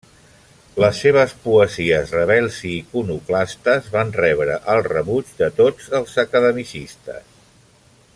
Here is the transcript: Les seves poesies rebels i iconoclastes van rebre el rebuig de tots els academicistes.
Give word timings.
Les 0.83 1.01
seves 1.03 1.33
poesies 1.43 2.13
rebels 2.15 2.57
i 2.69 2.71
iconoclastes 2.77 3.91
van 3.97 4.15
rebre 4.23 4.57
el 4.77 4.81
rebuig 4.91 5.37
de 5.43 5.51
tots 5.61 5.93
els 6.01 6.17
academicistes. 6.25 7.23